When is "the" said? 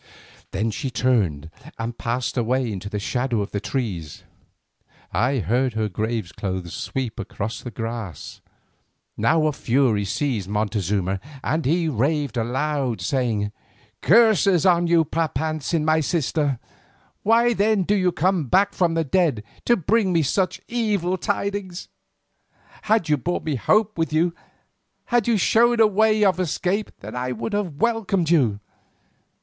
2.89-2.97, 3.51-3.59, 7.63-7.69, 18.95-19.03